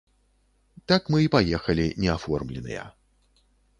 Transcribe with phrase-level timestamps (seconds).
[0.91, 2.87] Так мы і паехалі неаформленыя.